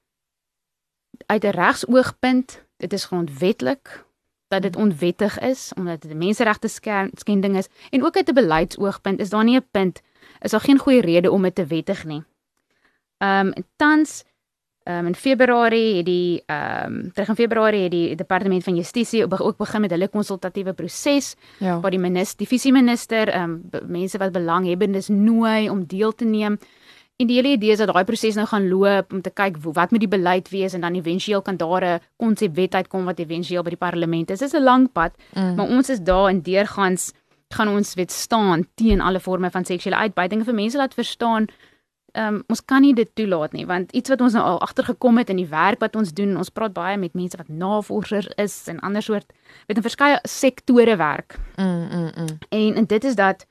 uit 1.27 1.45
'n 1.45 1.49
regsoogpunt 1.51 2.65
dit 2.77 2.93
is 2.93 3.05
grondwetlik 3.05 4.05
dat 4.49 4.63
dit 4.63 4.77
onwettig 4.77 5.39
is 5.39 5.73
omdat 5.77 6.03
dit 6.03 6.11
'n 6.11 6.19
menseregte 6.19 6.69
skending 7.15 7.57
is 7.57 7.69
en 7.91 8.05
ook 8.05 8.17
uit 8.17 8.29
'n 8.29 8.35
beleidsoogpunt 8.35 9.21
is 9.21 9.31
daar 9.31 9.45
nie 9.45 9.57
'n 9.57 9.69
punt 9.71 10.01
is 10.41 10.51
daar 10.51 10.61
geen 10.61 10.79
goeie 10.79 11.01
rede 11.01 11.31
om 11.31 11.43
dit 11.43 11.55
te 11.55 11.67
wettig 11.67 12.05
nie. 12.05 12.23
Ehm 13.19 13.47
um, 13.47 13.53
tans 13.77 14.25
um, 14.99 15.07
in 15.07 15.15
Februarie 15.15 15.97
het 15.97 16.07
die 16.07 16.43
ehm 16.47 16.93
um, 16.93 17.13
terug 17.13 17.29
in 17.29 17.39
Februarie 17.39 17.83
het 17.83 17.93
die 17.93 18.17
departement 18.17 18.65
van 18.65 18.77
justisie 18.77 19.25
ook 19.25 19.57
begin 19.57 19.81
met 19.81 19.91
hulle 19.91 20.09
konsultatiewe 20.09 20.73
proses 20.73 21.35
ja. 21.59 21.81
waar 21.81 21.91
die 21.91 22.01
minister, 22.01 22.39
die 22.39 22.49
visie 22.49 22.73
minister, 22.73 23.29
ehm 23.29 23.59
um, 23.73 23.87
mense 23.87 24.19
wat 24.19 24.33
belanghebbendes 24.33 25.09
nooi 25.09 25.71
om 25.71 25.85
deel 25.87 26.15
te 26.15 26.25
neem. 26.25 26.59
En 27.21 27.29
die 27.29 27.37
hele 27.37 27.53
idee 27.53 27.75
is 27.75 27.79
dat 27.79 27.91
daai 27.93 28.05
proses 28.05 28.35
nou 28.35 28.47
gaan 28.49 28.69
loop 28.69 29.13
om 29.13 29.21
te 29.21 29.31
kyk 29.31 29.59
wat 29.63 29.91
moet 29.91 30.01
die 30.01 30.09
beleid 30.09 30.49
wees 30.49 30.73
en 30.73 30.81
dan 30.81 30.95
éventueel 30.97 31.43
kan 31.43 31.57
daar 31.57 31.85
'n 31.85 32.01
konsepwet 32.17 32.75
uitkom 32.75 33.05
wat 33.05 33.19
éventueel 33.21 33.63
by 33.63 33.71
die 33.71 33.85
parlement 33.89 34.31
is. 34.31 34.39
Dit 34.39 34.53
is 34.53 34.61
'n 34.61 34.65
lang 34.65 34.93
pad, 34.93 35.13
mm. 35.35 35.55
maar 35.55 35.69
ons 35.69 35.89
is 35.89 36.01
daar 36.01 36.31
in 36.31 36.41
deurgangs 36.41 37.13
gaan 37.55 37.69
ons 37.69 37.95
weet 37.95 38.13
staan 38.13 38.67
teen 38.75 39.01
alle 39.01 39.21
forme 39.21 39.51
van 39.51 39.65
seksuele 39.65 39.97
uitbuiting 39.97 40.45
vir 40.47 40.55
mense 40.55 40.79
laat 40.79 40.95
verstaan 40.95 41.49
Ehm 42.13 42.35
um, 42.35 42.43
ons 42.49 42.65
kan 42.65 42.83
nie 42.83 42.95
dit 42.95 43.11
toelaat 43.15 43.53
nie 43.53 43.67
want 43.67 43.93
iets 43.93 44.11
wat 44.11 44.21
ons 44.21 44.33
nou 44.33 44.43
al 44.45 44.61
agtergekom 44.61 45.19
het 45.19 45.31
in 45.31 45.37
die 45.37 45.51
werk 45.51 45.81
wat 45.81 45.97
ons 45.97 46.13
doen, 46.13 46.37
ons 46.37 46.51
praat 46.51 46.73
baie 46.73 46.97
met 46.99 47.15
mense 47.15 47.37
wat 47.37 47.49
navorsers 47.49 48.29
is 48.37 48.57
en 48.69 48.81
ander 48.81 49.03
soort 49.03 49.33
weet 49.67 49.77
in 49.77 49.87
verskeie 49.87 50.19
sektore 50.23 50.97
werk. 50.97 51.39
Mm 51.57 51.87
mm 51.91 52.11
mm. 52.17 52.39
En 52.49 52.75
en 52.75 52.85
dit 52.85 53.05
is 53.05 53.15
dat 53.15 53.47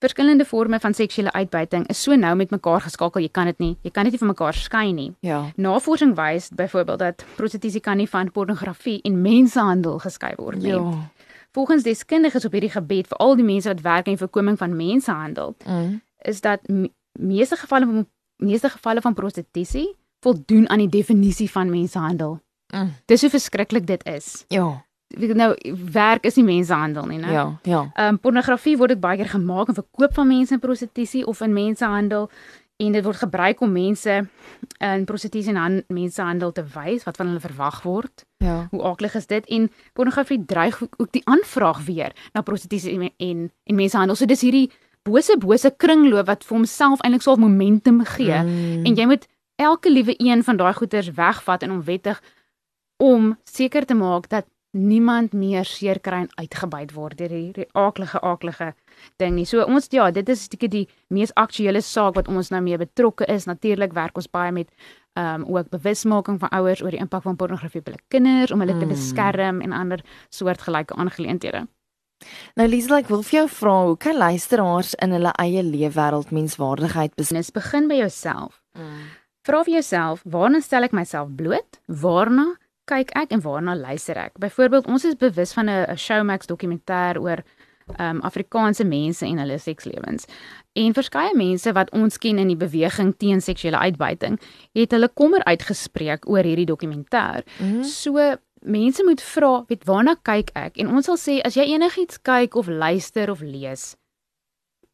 verskillende 0.00 0.44
forme 0.44 0.80
van 0.80 0.94
seksuele 0.94 1.32
uitbuiting 1.32 1.86
is 1.86 2.02
so 2.02 2.16
nou 2.16 2.34
met 2.36 2.50
mekaar 2.50 2.80
geskakel, 2.80 3.20
jy 3.20 3.28
kan 3.28 3.50
dit 3.50 3.58
nie, 3.58 3.72
jy 3.82 3.90
kan 3.90 4.08
dit 4.08 4.16
nie 4.16 4.20
van 4.22 4.32
mekaar 4.32 4.56
skei 4.56 4.92
nie. 4.96 5.10
Ja. 5.20 5.40
Navorsing 5.56 6.14
wys 6.16 6.48
byvoorbeeld 6.56 6.98
dat 6.98 7.24
prostitusie 7.36 7.80
kan 7.84 8.00
nie 8.00 8.08
van 8.08 8.30
pornografie 8.32 9.00
en 9.02 9.20
mensenhandel 9.22 9.98
geskei 9.98 10.32
word 10.38 10.62
nie. 10.62 10.72
Ja. 10.72 11.10
Volgens 11.52 11.82
deskundiges 11.82 12.44
op 12.46 12.52
hierdie 12.52 12.70
gebied, 12.70 13.10
veral 13.10 13.36
die 13.36 13.44
mense 13.44 13.68
wat 13.68 13.80
werk 13.84 14.08
in 14.08 14.18
voorkoming 14.18 14.58
van 14.58 14.76
mensenhandel, 14.76 15.56
mm. 15.66 16.00
is 16.22 16.40
dat 16.40 16.60
meeste 17.18 17.56
gevalle 17.56 17.86
van 17.86 18.06
meeste 18.40 18.68
gevalle 18.68 19.00
van 19.00 19.14
prostitusie 19.14 19.96
voldoen 20.20 20.68
aan 20.68 20.78
die 20.78 20.88
definisie 20.88 21.50
van 21.50 21.70
mensenhandel. 21.70 22.40
Mm. 22.74 22.92
Dis 23.04 23.20
hoe 23.20 23.30
verskriklik 23.30 23.86
dit 23.86 24.06
is. 24.06 24.44
Ja. 24.48 24.84
Nou 25.10 25.56
werk 25.92 26.24
is 26.24 26.36
nie 26.38 26.44
mensenhandel 26.44 27.06
nie, 27.06 27.18
né? 27.18 27.32
Ja, 27.32 27.58
ja. 27.62 27.90
Ehm 27.94 28.08
um, 28.08 28.18
pornografie 28.20 28.76
word 28.78 28.94
dit 28.94 29.00
baie 29.00 29.18
keer 29.18 29.28
gemaak 29.28 29.68
en 29.68 29.74
verkoop 29.74 30.14
van 30.14 30.26
mense 30.26 30.54
in 30.54 30.60
prostitusie 30.62 31.26
of 31.26 31.40
in 31.40 31.52
mensenhandel 31.52 32.30
en 32.76 32.92
dit 32.92 33.04
word 33.04 33.16
gebruik 33.16 33.60
om 33.60 33.72
mense 33.72 34.28
in 34.78 35.04
prostitusie 35.04 35.54
en 35.54 35.82
mensenhandel 35.88 36.52
te 36.52 36.64
wys 36.74 37.04
wat 37.04 37.16
van 37.16 37.26
hulle 37.26 37.40
verwag 37.40 37.82
word. 37.82 38.24
Ja. 38.36 38.68
Hoe 38.70 38.82
aaklig 38.82 39.14
is 39.14 39.26
dit? 39.26 39.46
En 39.46 39.70
pornografie 39.92 40.44
dreig 40.44 40.82
ook 40.82 41.10
die 41.12 41.24
aanvraag 41.24 41.84
weer 41.84 42.14
na 42.32 42.40
prostitusie 42.40 42.94
en 42.98 43.10
en, 43.16 43.50
en 43.64 43.74
mensenhandel. 43.74 44.16
So 44.16 44.26
dis 44.26 44.40
hierdie 44.40 44.70
bose 45.08 45.36
bose 45.40 45.70
kringloop 45.76 46.26
wat 46.26 46.44
vir 46.44 46.56
homself 46.58 47.02
eintlik 47.04 47.24
soof 47.24 47.40
momentum 47.40 48.02
gee 48.16 48.42
mm. 48.42 48.86
en 48.86 48.96
jy 48.96 49.06
moet 49.06 49.26
elke 49.60 49.92
liewe 49.92 50.14
een 50.18 50.44
van 50.44 50.56
daai 50.56 50.72
goeders 50.74 51.10
wegvat 51.16 51.62
en 51.62 51.76
onwettig 51.78 52.22
om 53.00 53.36
seker 53.44 53.86
te 53.86 53.94
maak 53.94 54.28
dat 54.28 54.46
niemand 54.70 55.32
meer 55.32 55.64
seer 55.66 55.98
kry 56.00 56.24
en 56.24 56.30
uitgebuit 56.38 56.92
word 56.94 57.18
deur 57.18 57.32
hierdie 57.34 57.66
aaklige 57.74 58.20
aaklige 58.22 58.68
ding 59.18 59.34
nie. 59.34 59.46
So 59.48 59.64
ons 59.66 59.90
ja, 59.90 60.10
dit 60.14 60.28
is 60.30 60.46
seker 60.46 60.70
die 60.70 60.84
mees 61.08 61.32
aktuele 61.34 61.82
saak 61.82 62.14
wat 62.18 62.30
ons 62.30 62.52
nou 62.54 62.60
mee 62.62 62.78
betrokke 62.78 63.26
is. 63.26 63.48
Natuurlik 63.50 63.96
werk 63.98 64.20
ons 64.20 64.30
baie 64.30 64.52
met 64.54 64.70
ehm 65.18 65.42
um, 65.42 65.48
ook 65.56 65.72
bewusmaking 65.72 66.38
van 66.38 66.52
ouers 66.54 66.82
oor 66.84 66.94
die 66.94 67.02
impak 67.02 67.24
van 67.26 67.36
pornografie 67.36 67.80
op 67.80 67.88
hulle 67.90 68.04
kinders 68.14 68.52
om 68.54 68.60
hulle 68.62 68.76
mm. 68.76 68.80
te 68.80 68.86
beskerm 68.86 69.60
en 69.60 69.72
ander 69.74 70.04
soortgelyke 70.30 70.94
aangeleenthede. 70.94 71.66
Nou 72.58 72.66
Liesel, 72.68 72.98
ek 73.00 73.08
wil 73.12 73.22
vir 73.26 73.40
jou 73.40 73.46
vra, 73.60 73.76
hoe 73.88 73.96
kan 74.00 74.18
luisteraars 74.20 74.94
in 75.04 75.14
hulle 75.16 75.32
eie 75.42 75.62
leefwêreld 75.64 76.32
menswaardigheid 76.34 77.14
beslis 77.20 77.52
begin 77.54 77.88
by 77.88 78.00
jouself? 78.02 78.60
Mm. 78.78 79.06
Vra 79.48 79.62
vir 79.64 79.78
jouself, 79.78 80.24
waarna 80.28 80.60
stel 80.60 80.84
ek 80.84 80.96
myself 80.96 81.30
bloot? 81.36 81.80
Waarna 81.88 82.52
kyk 82.90 83.14
ek 83.16 83.32
en 83.32 83.42
waarna 83.44 83.76
luister 83.78 84.18
ek? 84.18 84.36
Byvoorbeeld, 84.42 84.90
ons 84.90 85.06
is 85.08 85.16
bewus 85.16 85.54
van 85.56 85.70
'n 85.70 85.96
Showmax 85.96 86.46
dokumentêr 86.46 87.20
oor 87.20 87.44
um, 87.98 88.20
Afrikaanse 88.20 88.84
mense 88.84 89.26
en 89.26 89.38
hulle 89.38 89.58
sekslewens. 89.58 90.26
En 90.78 90.94
verskeie 90.94 91.34
mense 91.36 91.72
wat 91.72 91.90
ons 91.96 92.18
ken 92.18 92.38
in 92.38 92.52
die 92.52 92.58
beweging 92.58 93.14
teen 93.18 93.40
seksuele 93.40 93.78
uitbuiting, 93.78 94.38
het 94.78 94.94
hulle 94.94 95.10
kommer 95.14 95.44
uitgespreek 95.44 96.28
oor 96.30 96.46
hierdie 96.46 96.68
dokumentêr. 96.68 97.42
Mm. 97.58 97.82
So 97.84 98.36
mense 98.60 99.04
moet 99.04 99.22
vra, 99.22 99.64
weet 99.68 99.84
waarna 99.88 100.16
kyk 100.22 100.50
ek? 100.58 100.78
En 100.80 100.90
ons 100.92 101.04
sal 101.04 101.18
sê 101.20 101.38
as 101.44 101.56
jy 101.56 101.66
enigiets 101.74 102.20
kyk 102.22 102.56
of 102.56 102.68
luister 102.68 103.30
of 103.32 103.40
lees 103.40 103.94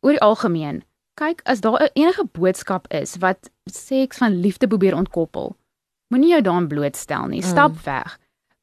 oor 0.04 0.14
die 0.14 0.23
algemeen, 0.23 0.82
kyk 1.18 1.40
as 1.50 1.62
daar 1.64 1.88
enige 1.94 2.26
boodskap 2.37 2.87
is 2.94 3.16
wat 3.23 3.50
seks 3.70 4.20
van 4.23 4.37
liefde 4.44 4.68
probeer 4.70 4.94
ontkoppel. 4.94 5.56
Moenie 6.12 6.37
jou 6.37 6.42
daaraan 6.46 6.68
blootstel 6.70 7.26
nie. 7.32 7.42
Stap 7.42 7.73
mm. 7.73 7.82
weg. 7.85 8.18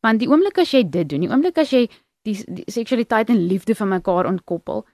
Want 0.06 0.22
die 0.22 0.30
oomblik 0.30 0.62
as 0.62 0.72
jy 0.72 0.84
dit 0.88 1.10
doen, 1.10 1.26
die 1.26 1.32
oomblik 1.32 1.60
as 1.60 1.74
jy 1.74 1.88
die, 2.24 2.38
die 2.48 2.64
seksualiteit 2.72 3.32
en 3.34 3.42
liefde 3.50 3.76
van 3.76 3.92
mekaar 3.92 4.30
ontkoppel, 4.30 4.86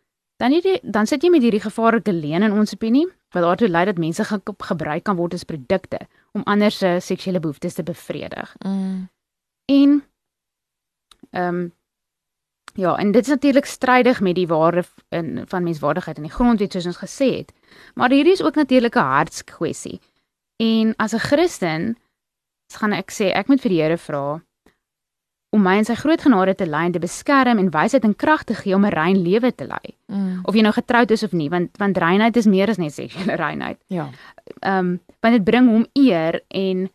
dan 0.41 0.55
jy 0.55 0.79
dan 0.81 1.09
sit 1.09 1.23
jy 1.23 1.29
met 1.33 1.43
hierdie 1.43 1.61
gevaarlike 1.61 2.13
leen 2.15 2.47
in 2.47 2.55
ons 2.55 2.73
opinie 2.73 3.05
wat 3.35 3.45
daartoe 3.45 3.69
lei 3.69 3.85
dat 3.85 3.99
mense 4.01 4.23
ge 4.25 4.39
gebruik 4.71 5.03
kan 5.05 5.17
word 5.19 5.35
as 5.37 5.45
produkte 5.45 5.99
om 6.33 6.45
ander 6.49 6.71
se 6.73 6.97
seksuele 7.03 7.41
behoeftes 7.43 7.77
te 7.77 7.83
bevredig. 7.83 8.55
Mm. 8.65 9.09
En 9.69 10.03
ehm 11.29 11.55
um, 11.55 11.77
ja, 12.73 12.95
en 12.97 13.11
dit 13.11 13.21
is 13.21 13.27
natuurlik 13.27 13.65
strydig 13.65 14.21
met 14.21 14.35
die 14.35 14.47
waarde 14.47 14.83
in 15.09 15.43
van 15.47 15.63
menswaardigheid 15.63 16.17
in 16.17 16.23
die 16.23 16.31
grondwet 16.31 16.71
soos 16.71 16.85
ons 16.85 17.01
gesê 17.01 17.29
het. 17.37 17.53
Maar 17.93 18.09
hierdie 18.09 18.33
is 18.33 18.43
ook 18.43 18.55
natuurlik 18.55 18.95
'n 18.95 19.11
hartskwessie. 19.13 19.99
En 20.55 20.93
as 20.95 21.13
'n 21.13 21.25
Christen 21.29 21.97
gaan 22.73 22.91
ek 22.91 23.11
sê 23.11 23.33
ek 23.33 23.47
moet 23.47 23.61
vir 23.61 23.69
die 23.69 23.81
Here 23.81 23.97
vra 23.97 24.41
om 25.49 25.61
my 25.61 25.77
in 25.77 25.85
sy 25.85 25.95
groot 25.97 26.21
genade 26.21 26.55
te 26.55 26.65
lei 26.65 26.85
en 26.85 26.91
te 26.91 27.01
beskerm 27.01 27.57
en 27.57 27.71
wysheid 27.73 28.03
en 28.03 28.15
krag 28.15 28.43
te 28.43 28.53
gee 28.53 28.75
om 28.75 28.85
'n 28.85 28.93
rein 28.93 29.17
lewe 29.21 29.55
te 29.55 29.65
lei. 29.65 29.95
Mm. 30.05 30.39
Of 30.43 30.55
jy 30.55 30.61
nou 30.61 30.73
getroud 30.73 31.11
is 31.11 31.23
of 31.23 31.31
nie, 31.31 31.49
want 31.49 31.77
want 31.77 31.97
reinheid 31.97 32.37
is 32.37 32.45
meer 32.45 32.69
as 32.69 32.77
net 32.77 32.93
seksuele 32.93 33.35
reinheid. 33.35 33.77
Ja. 33.87 34.09
Ehm 34.59 34.77
um, 34.77 34.99
want 35.19 35.35
dit 35.35 35.43
bring 35.43 35.67
hom 35.67 35.85
eer 35.93 36.41
en 36.47 36.89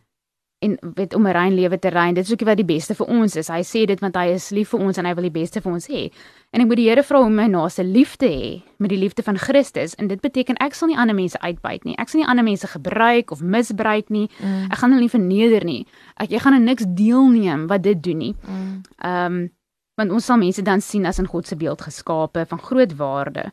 en 0.59 0.77
weet 0.93 1.13
om 1.13 1.27
'n 1.27 1.31
rein 1.31 1.53
lewe 1.53 1.79
te 1.79 1.89
ry. 1.89 2.13
Dit 2.13 2.25
is 2.25 2.31
ook 2.31 2.43
wat 2.43 2.57
die 2.57 2.65
beste 2.65 2.95
vir 2.95 3.07
ons 3.07 3.35
is. 3.35 3.47
Hy 3.47 3.61
sê 3.61 3.85
dit 3.85 3.99
want 3.99 4.15
hy 4.15 4.25
is 4.25 4.49
lief 4.49 4.69
vir 4.69 4.79
ons 4.79 4.97
en 4.97 5.05
hy 5.05 5.13
wil 5.13 5.23
die 5.23 5.39
beste 5.41 5.61
vir 5.61 5.71
ons 5.71 5.87
hê. 5.87 6.11
En 6.51 6.61
ek 6.61 6.67
moet 6.67 6.77
die 6.77 6.89
Here 6.89 7.03
vra 7.03 7.19
om 7.19 7.35
my 7.35 7.47
naaste 7.47 7.83
lief 7.83 8.15
te 8.15 8.27
hê 8.27 8.61
met 8.77 8.89
die 8.89 8.97
liefde 8.97 9.23
van 9.23 9.37
Christus. 9.37 9.95
En 9.95 10.07
dit 10.07 10.21
beteken 10.21 10.55
ek 10.59 10.73
sal 10.73 10.87
nie 10.87 10.97
ander 10.97 11.15
mense 11.15 11.39
uitbuit 11.39 11.83
nie. 11.83 11.95
Ek 11.97 12.09
sal 12.09 12.21
nie 12.21 12.27
ander 12.27 12.43
mense 12.43 12.67
gebruik 12.67 13.31
of 13.31 13.41
misbruik 13.41 14.09
nie. 14.09 14.29
Mm. 14.39 14.71
Ek 14.71 14.77
gaan 14.77 14.89
hulle 14.91 15.01
nie 15.01 15.09
verneder 15.09 15.63
nie. 15.65 15.87
Ek 16.15 16.29
jy 16.29 16.39
gaan 16.39 16.53
aan 16.53 16.63
niks 16.63 16.85
deelneem 16.87 17.67
wat 17.67 17.83
dit 17.83 18.03
doen 18.03 18.17
nie. 18.17 18.35
Mm. 18.47 18.81
Ehm 18.97 19.31
mm. 19.31 19.41
um, 19.41 19.49
want 19.95 20.11
ons 20.11 20.25
sal 20.25 20.37
mense 20.37 20.61
dan 20.61 20.81
sien 20.81 21.05
as 21.05 21.19
in 21.19 21.27
God 21.27 21.47
se 21.47 21.55
beeld 21.55 21.81
geskape 21.81 22.45
van 22.45 22.59
groot 22.59 22.95
waarde. 22.95 23.51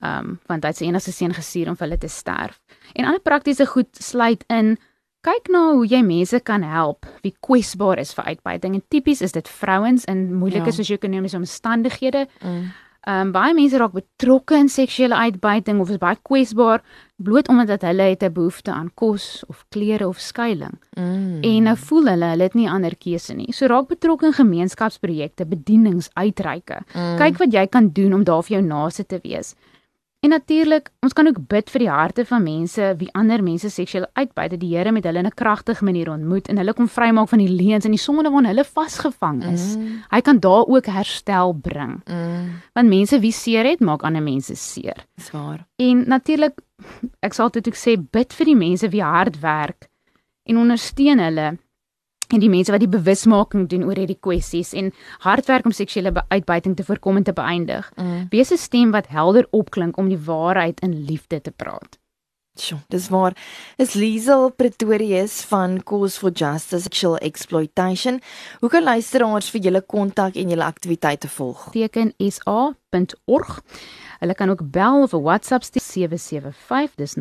Ehm 0.00 0.18
um, 0.18 0.40
want 0.46 0.62
hy 0.62 0.68
het 0.68 0.76
sy 0.76 0.84
enigste 0.84 1.12
seun 1.12 1.34
gestuur 1.34 1.68
om 1.68 1.76
vir 1.76 1.86
hulle 1.86 1.98
te 1.98 2.08
sterf. 2.08 2.60
En 2.94 3.04
ander 3.04 3.20
praktiese 3.20 3.66
goed 3.66 3.88
sluit 3.92 4.44
in 4.48 4.76
kyk 5.26 5.50
na 5.50 5.66
hoe 5.74 5.86
jy 5.90 6.02
mense 6.06 6.40
kan 6.46 6.62
help 6.62 7.06
wie 7.24 7.34
kwesbaar 7.44 7.98
is 8.02 8.14
vir 8.14 8.32
uitbuiting 8.32 8.78
en 8.78 8.82
tipies 8.88 9.22
is 9.26 9.34
dit 9.34 9.48
vrouens 9.60 10.06
in 10.10 10.28
moeilike 10.34 10.70
ja. 10.70 10.76
sosio-ekonomiese 10.78 11.40
omstandighede. 11.40 12.26
Mm. 12.42 12.66
Ehm 13.06 13.28
um, 13.28 13.28
baie 13.30 13.54
mense 13.54 13.78
raak 13.78 13.92
betrokke 13.94 14.56
in 14.58 14.68
seksuele 14.68 15.14
uitbuiting 15.14 15.78
of 15.80 15.90
is 15.94 16.00
baie 16.02 16.18
kwesbaar 16.26 16.82
bloot 17.22 17.46
omdat 17.48 17.84
hulle 17.86 18.08
het 18.10 18.22
'n 18.22 18.32
behoefte 18.32 18.72
aan 18.72 18.90
kos 18.94 19.44
of 19.46 19.64
klere 19.70 20.08
of 20.08 20.18
skuilings. 20.18 20.82
Mm. 20.98 21.38
En 21.42 21.62
nou 21.62 21.76
voel 21.76 22.06
hulle 22.10 22.26
hulle 22.32 22.42
het 22.42 22.54
nie 22.54 22.70
ander 22.70 22.96
keuse 22.96 23.34
nie. 23.34 23.52
So 23.52 23.66
raak 23.66 23.86
betrokke 23.88 24.26
in 24.26 24.32
gemeenskapsprojekte, 24.32 25.46
bedieningsuitreike. 25.46 26.82
Mm. 26.94 27.16
Kyk 27.16 27.38
wat 27.38 27.52
jy 27.52 27.66
kan 27.66 27.88
doen 27.92 28.14
om 28.14 28.24
daar 28.24 28.42
vir 28.42 28.58
jou 28.58 28.66
naaste 28.66 29.06
te 29.06 29.20
wees. 29.22 29.54
En 30.24 30.32
natuurlik, 30.32 30.88
ons 31.04 31.12
kan 31.12 31.28
ook 31.28 31.38
bid 31.48 31.68
vir 31.70 31.82
die 31.84 31.90
harte 31.90 32.24
van 32.26 32.42
mense 32.42 32.86
wie 32.98 33.08
ander 33.14 33.42
mense 33.44 33.68
seksueel 33.70 34.06
uitbuit, 34.16 34.50
dat 34.54 34.60
die 34.60 34.72
Here 34.72 34.92
met 34.92 35.04
hulle 35.04 35.18
in 35.18 35.26
'n 35.26 35.34
kragtige 35.34 35.84
manier 35.84 36.10
ontmoet 36.10 36.48
en 36.48 36.56
hulle 36.56 36.72
kom 36.72 36.88
vrymaak 36.88 37.28
van 37.28 37.38
die 37.38 37.48
leuns 37.48 37.84
en 37.84 37.90
die 37.90 38.00
sonde 38.00 38.30
waarin 38.30 38.48
hulle 38.48 38.64
vasgevang 38.64 39.44
is. 39.52 39.76
Mm. 39.76 40.02
Hy 40.10 40.20
kan 40.20 40.38
daar 40.38 40.66
ook 40.66 40.86
herstel 40.86 41.52
bring. 41.52 42.00
Mm. 42.08 42.62
Want 42.72 42.88
mense 42.88 43.20
wie 43.20 43.32
seer 43.32 43.64
het, 43.64 43.80
maak 43.80 44.02
ander 44.02 44.22
mense 44.22 44.54
seer. 44.54 45.06
Dis 45.14 45.30
waar. 45.30 45.66
En 45.76 46.08
natuurlik, 46.08 46.60
ek 47.20 47.34
sal 47.34 47.50
dit 47.50 47.66
ook 47.68 47.76
sê, 47.76 47.96
bid 48.10 48.32
vir 48.32 48.46
die 48.46 48.56
mense 48.56 48.88
wie 48.88 49.02
hard 49.02 49.40
werk 49.40 49.88
en 50.44 50.56
ondersteun 50.56 51.18
hulle 51.18 51.58
en 52.32 52.40
die 52.40 52.50
mense 52.50 52.72
wat 52.72 52.80
die 52.80 52.90
bewusmaking 52.90 53.68
doen 53.68 53.84
oor 53.84 53.96
hierdie 53.96 54.18
kwessies 54.20 54.72
en 54.72 54.92
hard 55.24 55.46
werk 55.46 55.64
om 55.64 55.72
seksuele 55.72 56.12
uitbuiting 56.28 56.76
te 56.76 56.84
voorkom 56.84 57.16
en 57.16 57.28
te 57.28 57.36
beëindig. 57.36 57.92
Mm. 57.96 58.26
Wees 58.30 58.52
'n 58.52 58.56
stem 58.56 58.90
wat 58.90 59.08
helder 59.08 59.46
opklink 59.50 59.96
om 59.96 60.08
die 60.08 60.18
waarheid 60.18 60.80
in 60.80 61.04
liefde 61.04 61.40
te 61.40 61.50
praat. 61.50 61.98
Sjoe, 62.56 62.78
dis 62.88 63.08
waar. 63.08 63.36
Is 63.76 63.92
Liesel 63.92 64.50
Pretorius 64.50 65.42
van 65.50 65.82
Cause 65.84 66.18
for 66.18 66.30
Justice 66.30 66.82
Sexual 66.82 67.16
Exploitation. 67.16 68.20
Hoe 68.60 68.70
kan 68.70 68.82
luisteraars 68.82 69.50
vir 69.52 69.60
julle 69.60 69.82
kontak 69.84 70.34
en 70.40 70.48
julle 70.48 70.64
aktiwiteite 70.64 71.28
volg? 71.28 71.68
Teken 71.74 72.14
sa.org. 72.16 73.60
Hulle 74.20 74.34
kan 74.34 74.50
ook 74.50 74.70
bel 74.70 75.02
of 75.02 75.12
'n 75.12 75.22
WhatsApp 75.22 75.62
stuur 75.62 75.82
775 75.82 76.94
dis 76.96 77.16
0743550775 77.16 77.20